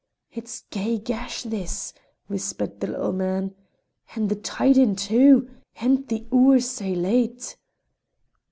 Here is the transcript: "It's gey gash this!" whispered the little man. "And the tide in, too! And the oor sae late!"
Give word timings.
"It's 0.31 0.63
gey 0.71 0.97
gash 0.97 1.43
this!" 1.43 1.93
whispered 2.25 2.79
the 2.79 2.87
little 2.87 3.13
man. 3.13 3.53
"And 4.15 4.29
the 4.29 4.35
tide 4.35 4.77
in, 4.79 4.95
too! 4.95 5.47
And 5.79 6.07
the 6.07 6.25
oor 6.33 6.59
sae 6.59 6.95
late!" 6.95 7.55